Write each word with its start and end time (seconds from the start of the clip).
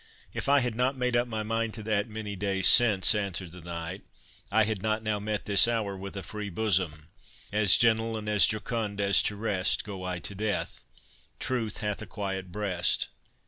"If 0.33 0.49
I 0.49 0.61
had 0.61 0.73
not 0.73 0.97
made 0.97 1.15
up 1.15 1.27
my 1.27 1.43
mind 1.43 1.75
to 1.75 1.83
that 1.83 2.09
many 2.09 2.35
days 2.35 2.67
since," 2.67 3.13
answered 3.13 3.51
the 3.51 3.61
knight, 3.61 4.01
"I 4.51 4.63
had 4.63 4.81
not 4.81 5.03
now 5.03 5.19
met 5.19 5.45
this 5.45 5.67
hour 5.67 5.95
with 5.95 6.17
a 6.17 6.23
free 6.23 6.49
bosom— 6.49 7.09
'As 7.53 7.77
gentle 7.77 8.17
and 8.17 8.27
as 8.27 8.47
jocund 8.47 8.99
as 8.99 9.21
to 9.21 9.35
rest, 9.35 9.83
Go 9.83 10.03
I 10.03 10.17
to 10.17 10.33
death—truth 10.33 11.77
hath 11.81 12.01
a 12.01 12.07
quiet 12.07 12.51
breast. 12.51 13.09